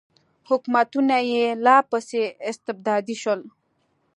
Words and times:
حکومتونه 0.49 1.17
یې 1.31 1.45
لا 1.65 1.77
پسې 1.89 2.21
استبدادي 2.49 3.15
شول. 3.21 3.41